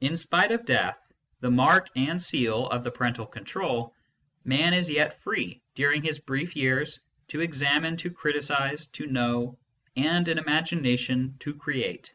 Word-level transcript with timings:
In 0.00 0.16
spite 0.16 0.50
of 0.50 0.64
Death, 0.64 1.12
the 1.38 1.48
mark 1.48 1.88
and 1.94 2.20
seal 2.20 2.66
of 2.70 2.82
the 2.82 2.90
parental 2.90 3.24
control, 3.26 3.94
Man 4.44 4.74
is 4.74 4.90
yet 4.90 5.20
free, 5.20 5.62
during 5.76 6.02
his 6.02 6.18
brief 6.18 6.56
years, 6.56 6.98
to 7.28 7.38
examine, 7.42 7.96
to 7.98 8.10
criticise, 8.10 8.88
to 8.88 9.06
know, 9.06 9.56
and 9.94 10.26
in 10.26 10.38
imagination 10.38 11.36
to 11.38 11.54
create. 11.54 12.12